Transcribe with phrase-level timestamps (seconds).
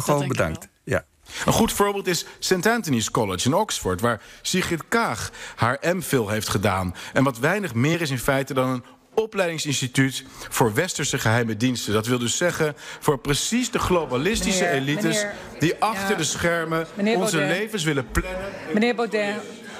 [0.00, 0.68] Gewoon bedankt.
[0.84, 1.04] Ja.
[1.46, 2.66] Een goed voorbeeld is St.
[2.66, 6.94] Anthony's College in Oxford, waar Sigrid Kaag haar MPhil heeft gedaan.
[7.12, 11.92] En wat weinig meer is in feite dan een opleidingsinstituut voor westerse geheime diensten.
[11.92, 16.16] Dat wil dus zeggen voor precies de globalistische Meneer- elites meneer- die achter ja.
[16.16, 17.58] de schermen onze Baudet.
[17.58, 18.40] levens willen plannen.
[18.72, 19.34] Meneer Baudet,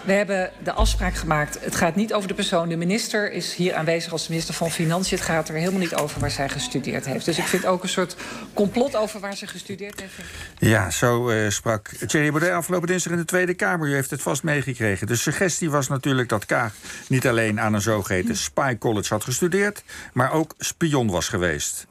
[0.06, 1.58] we hebben de afspraak gemaakt.
[1.60, 2.68] Het gaat niet over de persoon.
[2.68, 5.16] De minister is hier aanwezig als minister van Financiën.
[5.16, 7.24] Het gaat er helemaal niet over waar zij gestudeerd heeft.
[7.24, 8.16] Dus ik vind ook een soort
[8.54, 10.12] complot over waar ze gestudeerd heeft.
[10.58, 13.88] Ja, zo eh, sprak Thierry Baudet afgelopen dinsdag in de Tweede Kamer.
[13.88, 15.06] U heeft het vast meegekregen.
[15.06, 16.72] De suggestie was natuurlijk dat Kaag
[17.08, 21.86] niet alleen aan een zogeheten spy college had gestudeerd, maar ook spion was geweest.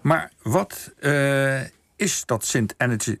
[0.00, 1.60] Maar wat eh,
[2.00, 2.74] is dat St.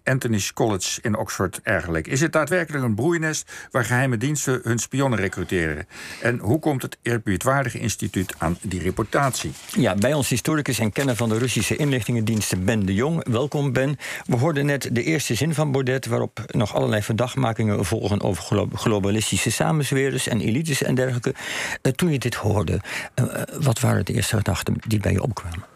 [0.04, 2.06] Anthony's College in Oxford eigenlijk?
[2.06, 5.86] Is het daadwerkelijk een broeinest waar geheime diensten hun spionnen recruteren?
[6.20, 9.52] En hoe komt het eerbiedwaardige instituut aan die reputatie?
[9.76, 13.28] Ja, bij ons historicus en kenner van de Russische inlichtingendiensten Ben de Jong.
[13.28, 13.98] Welkom Ben.
[14.26, 16.06] We hoorden net de eerste zin van Baudet...
[16.06, 21.34] waarop nog allerlei verdachtmakingen volgen over glo- globalistische samenzweerders en elites en dergelijke.
[21.82, 22.80] Eh, toen je dit hoorde,
[23.14, 23.24] eh,
[23.60, 25.69] wat waren de eerste gedachten die bij je opkwamen?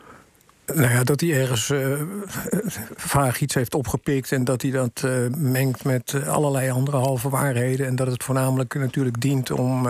[0.66, 2.00] Nou ja, dat hij ergens eh,
[2.96, 7.86] vaag iets heeft opgepikt en dat hij dat eh, mengt met allerlei andere halve waarheden.
[7.86, 9.88] En dat het voornamelijk natuurlijk dient om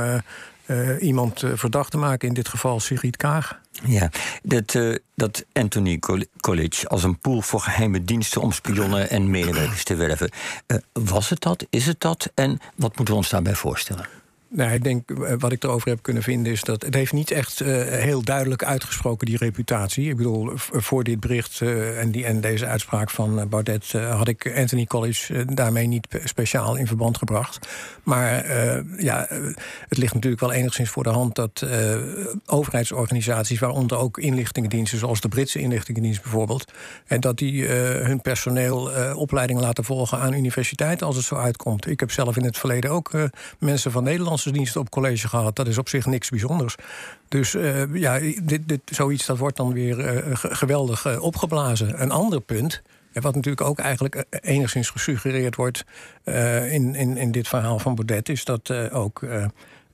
[1.00, 3.60] iemand verdacht te maken, in dit geval Sigrid Kaag.
[3.84, 4.10] Ja,
[4.42, 4.78] dat,
[5.14, 9.94] dat Anthony Coll- College als een pool voor geheime diensten om spionnen en medewerkers te
[9.94, 10.30] werven.
[10.92, 11.66] was het dat?
[11.70, 12.30] Is het dat?
[12.34, 14.06] En wat moeten we ons daarbij voorstellen?
[14.56, 17.30] Nou, ik denk eh, wat ik erover heb kunnen vinden is dat het heeft niet
[17.30, 20.08] echt eh, heel duidelijk uitgesproken die reputatie.
[20.08, 24.56] Ik bedoel, voor dit bericht eh, en, die, en deze uitspraak van Baudet had ik
[24.56, 27.68] Anthony College daarmee niet pe- speciaal in verband gebracht.
[28.02, 28.46] Maar
[28.98, 29.26] ja,
[29.88, 31.66] het ligt natuurlijk wel enigszins voor de hand dat
[32.46, 36.72] overheidsorganisaties, waaronder ook inlichtingendiensten, zoals de Britse inlichtingendienst bijvoorbeeld,
[37.06, 41.86] en dat die hun personeel opleidingen laten volgen aan universiteiten als het zo uitkomt.
[41.86, 45.56] Ik heb zelf in het verleden ook mensen van Nederlandse diensten op college gehad.
[45.56, 46.74] Dat is op zich niks bijzonders.
[47.28, 52.02] Dus eh, ja, dit, dit, zoiets dat wordt dan weer eh, ge- geweldig eh, opgeblazen.
[52.02, 52.82] Een ander punt.
[53.12, 55.84] Wat natuurlijk ook eigenlijk eh, enigszins gesuggereerd wordt
[56.24, 59.44] eh, in, in, in dit verhaal van Baudet, is dat eh, ook eh,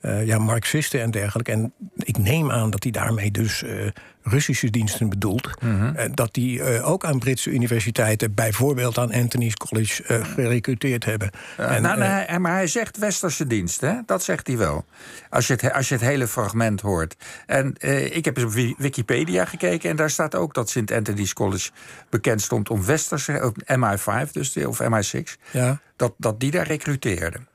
[0.00, 1.53] eh, ja, Marxisten en dergelijke.
[1.53, 3.87] En ik neem aan dat hij daarmee dus eh,
[4.22, 5.50] Russische diensten bedoelt.
[5.60, 11.31] eh, dat die eh, ook aan Britse universiteiten, bijvoorbeeld aan Anthony's College, eh, gerecruiteerd hebben.
[11.56, 13.94] En, nou, nee, hij- maar hij zegt westerse dienst, hè?
[14.06, 14.84] dat zegt hij wel.
[15.31, 17.16] Als je het, als je het hele fragment hoort.
[17.47, 17.75] En
[18.14, 20.92] ik heb eens op Wi- Wikipedia gekeken en daar staat ook dat St.
[20.92, 21.70] Anthony's College
[22.10, 25.81] bekend stond om westerse, op MI5 dus, of MI6, ja.
[25.97, 27.48] dat, dat die daar recruteerden.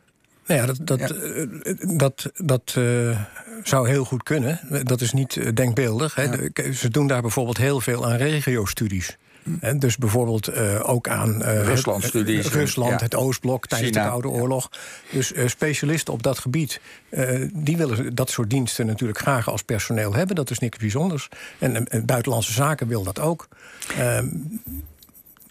[0.45, 1.45] Nou ja, dat, dat, eh,
[1.97, 3.19] dat, dat eh,
[3.63, 4.59] zou heel goed kunnen.
[4.83, 6.15] Dat is niet eh, denkbeeldig.
[6.15, 6.27] Hè.
[6.73, 9.17] Ze doen daar bijvoorbeeld heel veel aan regio-studies.
[9.59, 12.43] Hè, Dus bijvoorbeeld eh, ook aan eh, Rusland-studies.
[12.43, 12.97] het- Rusland, Ja.
[13.05, 14.03] het Oostblok tijdens China.
[14.03, 14.69] de Koude Oorlog.
[15.11, 20.13] Dus specialisten op dat gebied, eh, die willen dat soort diensten natuurlijk graag als personeel
[20.13, 20.35] hebben.
[20.35, 21.29] Dat is niks bijzonders.
[21.59, 23.47] En, en- en Buitenlandse Zaken wil dat ook.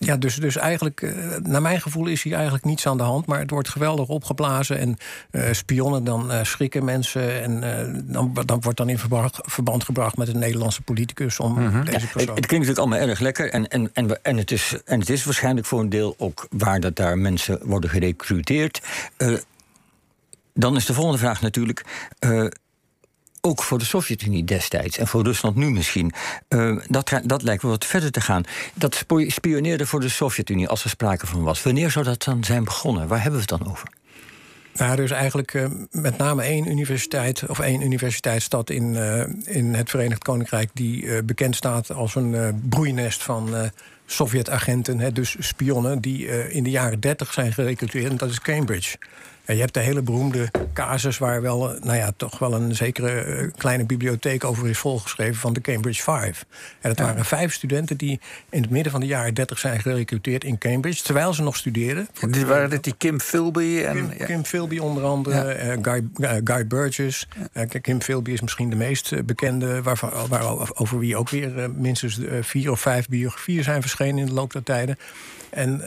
[0.04, 3.26] Ja, dus, dus eigenlijk, eh, naar mijn gevoel is hier eigenlijk niets aan de hand.
[3.26, 4.78] Maar het wordt geweldig opgeblazen.
[4.78, 4.96] En
[5.30, 7.42] eh, spionnen, dan eh, schrikken mensen.
[7.42, 7.60] En
[8.06, 11.82] dan, dan wordt dan in verband, verband gebracht met een Nederlandse politicus om deze Het,
[11.82, 12.34] persoon.
[12.34, 13.50] het klinkt natuurlijk allemaal erg lekker.
[13.50, 16.80] En, en, en, en, het is, en het is waarschijnlijk voor een deel ook waar
[16.80, 18.80] dat daar mensen worden gerecruiteerd.
[20.54, 21.84] Dan is de volgende vraag natuurlijk.
[23.46, 26.12] Ook voor de Sovjet-Unie destijds en voor Rusland nu misschien.
[26.48, 28.42] eh, dat, dat lijkt me wat verder te gaan.
[28.74, 31.62] Dat spioneerde voor de Sovjet-Unie als er sprake van was.
[31.62, 33.08] Wanneer zou dat dan zijn begonnen?
[33.08, 33.88] Waar hebben we het dan over?
[34.74, 39.74] Nou, er is eigenlijk eh, met name één universiteit of één universiteitsstad in, eh, in
[39.74, 43.70] het Verenigd Koninkrijk die bekend staat als een broeinest van
[44.06, 48.10] Sovjet-agenten, dus spionnen, die in de jaren 30 zijn gerecruiteerd.
[48.10, 48.96] En dat is Cambridge.
[49.44, 53.10] En je hebt de hele beroemde casus waar wel, nou ja, toch wel een zekere
[53.20, 56.44] eh, kleine bibliotheek over is volgeschreven van de Cambridge Five.
[56.80, 60.44] En dat waren vijf studenten die in het midden van de jaren 30 zijn gerecruiteerd
[60.44, 62.08] in Cambridge, terwijl ze nog studeerden.
[62.30, 63.94] Die waren dit die Kim Philby en...
[63.94, 64.24] Kim, ja.
[64.24, 65.52] Kim Philby onder andere, Ja.
[65.52, 67.28] eh, Guy, eh, Guy Burgess.
[67.52, 69.82] Kijk, Kim Philby is misschien de meest bekende...
[69.82, 74.18] Waarvan, waar, over wie ook weer minstens vier of vijf biografieën zijn verschenen...
[74.18, 74.98] in de loop der tijden.
[75.50, 75.80] En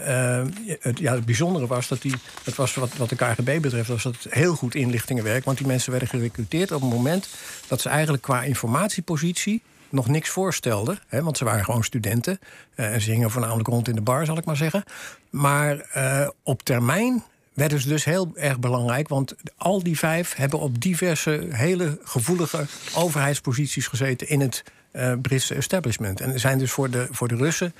[0.79, 2.13] het, ja, het bijzondere was dat die,
[2.43, 5.45] het was wat, wat de KGB betreft, was dat heel goed inlichtingenwerk.
[5.45, 7.29] Want die mensen werden gerecruiteerd op het moment
[7.67, 10.99] dat ze eigenlijk qua informatiepositie nog niks voorstelden.
[11.07, 12.39] Hè, want ze waren gewoon studenten.
[12.75, 14.83] eh, en ze hingen voornamelijk rond in de bar, zal ik maar zeggen.
[15.29, 17.23] Maar eh, op termijn
[17.53, 19.07] werden ze dus heel erg belangrijk.
[19.07, 22.65] Want al die vijf hebben op diverse hele gevoelige
[22.95, 24.63] overheidsposities gezeten in het
[24.93, 26.21] uh, Britse establishment.
[26.21, 27.73] En zijn dus voor de, voor de Russen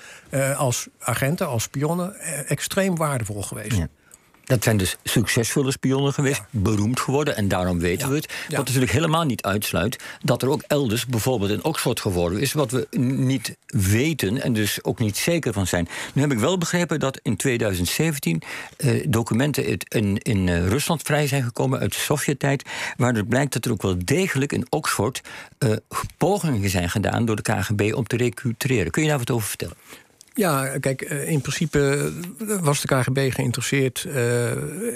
[0.56, 3.78] als agenten, als spionnen, extreem waardevol geweest.
[4.48, 8.34] Dat zijn dus succesvolle spionnen geweest, beroemd geworden en daarom weten we het.
[8.50, 12.72] Wat natuurlijk helemaal niet uitsluit dat er ook elders, bijvoorbeeld in Oxford geworden is, wat
[12.72, 15.88] we niet weten en dus ook niet zeker van zijn.
[16.14, 18.42] Nu heb ik wel begrepen dat in 2017
[18.78, 22.64] eh, documenten in, in uh, Rusland vrij zijn gekomen uit de Sovjet-tijd,
[22.98, 25.22] waar het blijkt dat er ook wel degelijk in Oxford
[25.60, 25.72] uh,
[26.18, 28.92] pogingen zijn gedaan door de KGB om te recruiteren.
[28.92, 29.76] Kun je daar wat over vertellen?
[30.38, 32.12] Ja, kijk, eh, in principe
[32.62, 34.52] was de KGB geïnteresseerd uh,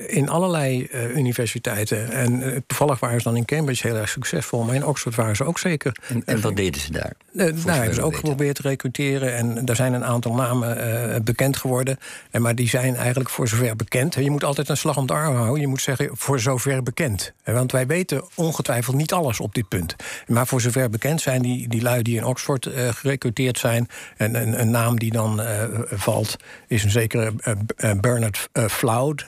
[0.08, 2.12] in allerlei uh, universiteiten.
[2.12, 5.36] En uh, toevallig waren ze dan in Cambridge heel erg succesvol, maar in Oxford waren
[5.36, 5.98] ze ook zeker.
[6.08, 7.14] En, en wat deden ze daar?
[7.32, 9.36] daar hebben ze ook geprobeerd te recruteren.
[9.36, 11.98] En daar zijn een aantal namen bekend geworden.
[12.32, 14.14] En, maar die zijn eigenlijk voor zover bekend.
[14.14, 15.62] Je moet altijd een slag om de arm houden.
[15.62, 17.34] Je moet zeggen voor zover bekend.
[17.44, 19.96] Want wij weten ongetwijfeld niet alles op dit punt.
[20.28, 23.88] Maar voor zover bekend zijn die, die lui die in Oxford gerecruiteerd zijn.
[24.18, 26.36] En een, een naam die dan uh, valt,
[26.68, 27.34] is een zekere
[27.78, 29.26] uh, Bernard Floud,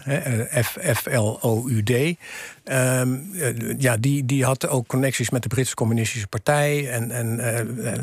[0.94, 2.16] F-L-O-U-D.
[2.66, 3.30] Um,
[3.78, 7.40] ja, die, die had ook connecties met de Britse Communistische Partij en, en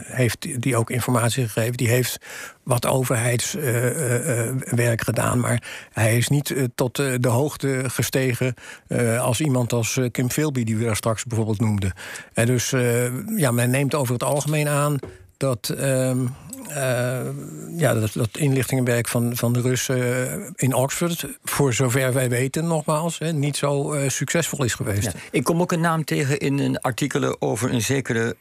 [0.07, 1.77] heeft die ook informatie gegeven.
[1.77, 2.19] Die heeft
[2.63, 8.55] wat overheidswerk gedaan, maar hij is niet tot de hoogte gestegen
[9.21, 11.93] als iemand als Kim Philby, die we daar straks bijvoorbeeld noemden.
[12.33, 12.71] En dus
[13.37, 14.99] ja, men neemt over het algemeen aan
[15.41, 15.75] dat.
[15.79, 16.13] Uh,
[17.77, 23.33] ja, dat, inlichtingenwerk van, van de Russen in Oxford, voor zover wij weten, nogmaals, hè,
[23.33, 25.13] niet zo uh, succesvol is geweest.
[25.31, 28.37] Ik kom ook een naam tegen in een artikelen over een zekere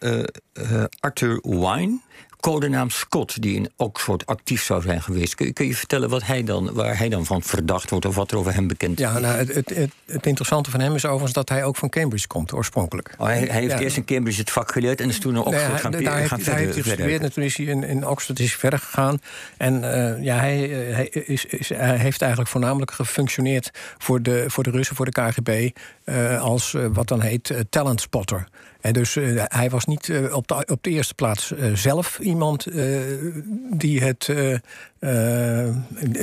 [0.99, 1.99] Arthur Wine
[2.39, 5.35] codenaam Scott, die in Oxford actief zou zijn geweest.
[5.35, 8.15] Kun je, kun je vertellen wat hij dan, waar hij dan van verdacht wordt of
[8.15, 9.05] wat er over hem bekend is?
[9.05, 11.89] Ja, nou, het, het, het, het, interessante van hem is overigens dat hij ook van
[11.89, 13.15] Cambridge komt, oorspronkelijk.
[13.17, 15.71] Oh, hij, hij, heeft eerst in Cambridge het vak geleerd en is toen naar Oxford
[15.71, 16.53] nee, gaan, daar gaan heeft, verder.
[16.53, 19.19] Hij heeft gestudeerd en toen is hij in, in Oxford is verder gegaan.
[19.57, 24.63] En uh, ja, hij, hij, is, is, hij heeft eigenlijk voornamelijk gefunctioneerd voor de, voor
[24.63, 25.69] de Russen, voor de KGB,
[26.05, 28.47] uh, als uh, wat dan heet talent spotter.
[28.81, 32.19] En dus uh, hij was niet uh, op, de, op de eerste plaats uh, zelf
[32.19, 32.67] iemand
[33.71, 34.29] die, het,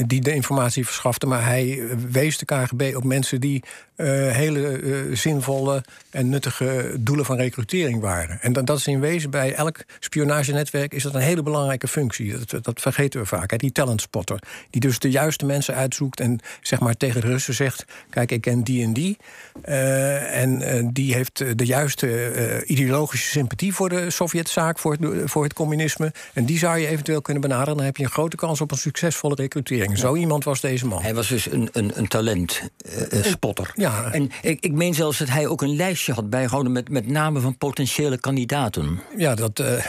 [0.07, 3.63] die de informatie verschafte, maar hij wees de KGB op mensen die
[3.97, 4.81] hele
[5.13, 8.39] zinvolle en nuttige doelen van recrutering waren.
[8.41, 12.39] En dat, dat, is in wezen bij elk spionagenetwerk is dat een hele belangrijke functie.
[12.47, 13.51] Dat, dat vergeten we vaak.
[13.51, 13.57] Hè?
[13.57, 14.39] Die talentspotter,
[14.71, 18.41] die dus de juiste mensen uitzoekt en zeg maar tegen de Russen zegt: kijk, ik
[18.41, 19.17] ken die en die,
[19.63, 22.07] en die heeft de juiste
[22.47, 26.13] uh, ideologische sympathie voor de Sovjetzaak, voor het, voor het communisme.
[26.33, 27.77] En die zou je eventueel kunnen benaderen.
[27.77, 29.99] Dan heb je een grote kans op een succesvolle recrutering.
[29.99, 31.03] Zo iemand was deze man.
[31.03, 33.73] Hij was dus een, een, een talentspotter.
[33.75, 34.13] Uh, ja.
[34.13, 37.43] En ik, ik meen zelfs dat hij ook een lijstje had bijgehouden met, met namen
[37.43, 39.01] van potentiële kandidaten.
[39.17, 39.85] Ja, dat, uh,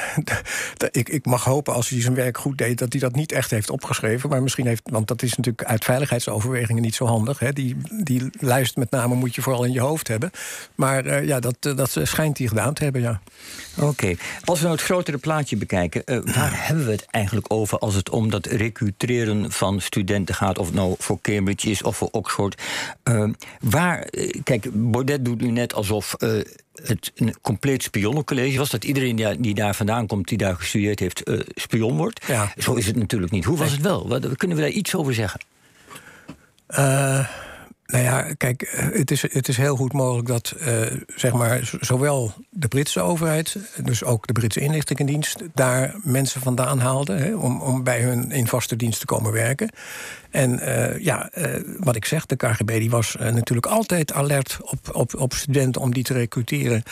[0.92, 3.52] ik, ik mag hopen als hij zijn werk goed deed, dat hij dat niet echt
[3.52, 4.30] heeft opgeschreven.
[4.30, 7.40] Maar misschien heeft, want dat is natuurlijk uit veiligheidsoverwegingen niet zo handig.
[7.40, 7.54] Hè.
[7.54, 10.32] Die, die lijst met namen moet je vooral in je hoofd hebben.
[10.76, 13.22] Maar ja, dat, dat schijnt hij gedaan te hebben, ja.
[13.80, 14.16] Oké.
[14.44, 17.96] Als we nou het grotere plaatje bekijken, uh, waar hebben we het eigenlijk over als
[17.96, 22.10] het om dat recruteren van studenten gaat, of het nou voor Cambridge is of voor
[22.12, 22.62] Oxford?
[23.04, 23.30] Uh,
[23.60, 24.10] waar,
[24.44, 26.16] kijk, Baudet doet nu net alsof
[26.84, 28.70] het een compleet spionnencollege was.
[28.70, 31.24] Dat iedereen die, die, daar vandaan komt, die daar gestudeerd heeft,
[31.56, 32.26] spion wordt.
[32.28, 32.54] Ja.
[32.58, 33.46] Zo is het natuurlijk niet.
[33.46, 34.08] Hoe was het wel?
[34.08, 35.40] Wat, kunnen we daar iets over zeggen?
[36.70, 37.28] Uh,
[37.88, 40.82] nou ja, kijk, eh, het is, het is heel goed mogelijk dat uh,
[41.16, 47.14] zeg maar, zowel de Britse overheid, dus ook de Britse inlichtingendienst, daar mensen vandaan haalde
[47.14, 49.70] hè, om, om bij hun in vaste dienst te komen werken.
[50.30, 51.46] En uh, ja, uh,
[51.78, 55.82] wat ik zeg, de KGB die was uh, natuurlijk altijd alert op, op, op studenten
[55.82, 56.84] om die te recruteren.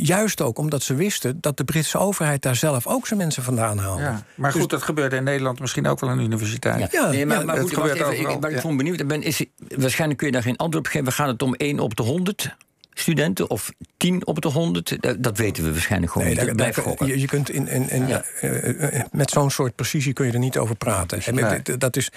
[0.00, 3.78] juist ook omdat ze wisten dat de Britse overheid daar zelf ook zijn mensen vandaan
[3.78, 4.02] haalde.
[4.02, 6.92] Ja, maar goed, dus, dat gebeurde in Nederland misschien ook wel aan de universiteit.
[6.92, 9.44] Ja, nee, maar, ja, maar goed, even, ik, waar ik van benieuwd ben, is,
[9.76, 11.08] waarschijnlijk kun je daar geen antwoord op geven.
[11.08, 12.56] We gaan het om 1 op de 100
[12.94, 15.22] studenten of 10 op de 100?
[15.22, 16.58] Dat weten we waarschijnlijk gewoon nee, niet.
[16.58, 18.24] Daar, je, je, kunt in, in, in ja.
[18.42, 21.34] uh, met zo'n soort precisie kun je er niet over praten.
[21.34, 21.78] Nee.
[21.78, 22.10] Dat is,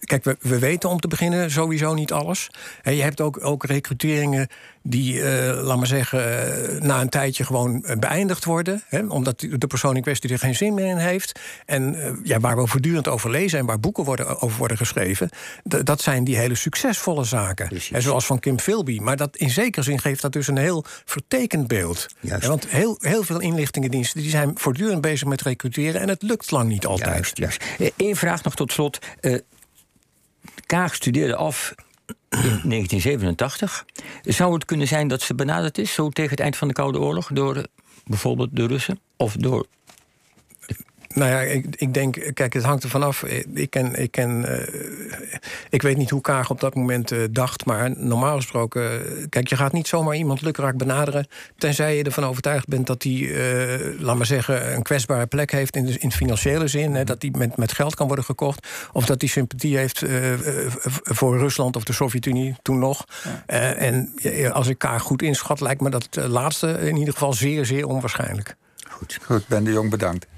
[0.00, 2.50] kijk, we, we, weten om te beginnen sowieso niet alles.
[2.82, 4.48] En je hebt ook, ook recruteringen
[4.82, 8.82] die, uh, laat maar zeggen, na een tijdje gewoon beëindigd worden.
[8.88, 11.40] Hè, omdat de persoon in kwestie er geen zin meer in heeft.
[11.66, 15.28] En ja, waar we voortdurend over lezen en waar boeken worden, over worden geschreven,
[15.62, 17.70] dat zijn die hele succesvolle zaken.
[17.92, 18.98] En zoals van Kim Philby.
[18.98, 22.06] Maar dat in zekere zin geeft dat dus een heel vertekend beeld.
[22.20, 26.50] Ja, want heel, heel veel inlichtingendiensten die zijn voortdurend bezig met recruteren en het lukt
[26.50, 27.14] lang niet altijd.
[27.14, 27.64] Juist, juist.
[27.96, 28.98] Eén vraag nog tot slot.
[29.20, 29.38] Uh,
[30.66, 31.74] Kaag studeerde af
[32.30, 33.84] 1987.
[34.22, 36.98] Zou het kunnen zijn dat ze benaderd is, zo tegen het eind van de Koude
[36.98, 37.66] Oorlog, door
[38.04, 39.66] bijvoorbeeld de Russen of door
[41.14, 43.22] Nou ja, ik, ik denk, kijk, het hangt er vanaf.
[43.54, 45.32] Ik, ken, ik, ken, uh,
[45.70, 49.56] ik weet niet hoe Kaag op dat moment uh, dacht, maar normaal gesproken, kijk, je
[49.56, 51.26] gaat niet zomaar iemand lukraak benaderen,
[51.58, 55.76] tenzij je ervan overtuigd bent dat hij, uh, laat maar zeggen, een kwetsbare plek heeft
[55.76, 59.06] in, de, in financiële zin, hè, dat hij met, met geld kan worden gekocht, of
[59.06, 60.04] dat hij sympathie heeft
[61.02, 63.04] voor Rusland of de Sovjet-Unie toen nog.
[63.46, 63.74] Ja.
[63.74, 64.12] en
[64.52, 68.56] als ik Kaag goed inschat, lijkt me dat laatste in ieder geval zeer, zeer onwaarschijnlijk.
[69.00, 70.26] Goed, goed Ben de Jong, bedankt.